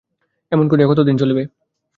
[0.51, 1.43] এমন করিয়া কতদিন চলিবে?